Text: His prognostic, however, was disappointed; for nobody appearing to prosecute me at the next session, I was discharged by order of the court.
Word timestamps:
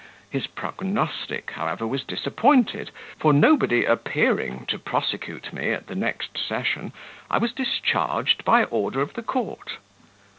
His 0.31 0.47
prognostic, 0.47 1.51
however, 1.51 1.85
was 1.85 2.03
disappointed; 2.03 2.89
for 3.19 3.31
nobody 3.33 3.85
appearing 3.85 4.65
to 4.69 4.79
prosecute 4.79 5.53
me 5.53 5.73
at 5.73 5.85
the 5.85 5.93
next 5.95 6.39
session, 6.39 6.91
I 7.29 7.37
was 7.37 7.53
discharged 7.53 8.43
by 8.43 8.63
order 8.63 9.01
of 9.01 9.13
the 9.13 9.21
court. 9.21 9.77